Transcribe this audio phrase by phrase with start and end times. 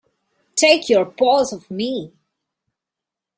[0.55, 2.11] Take your paws off me!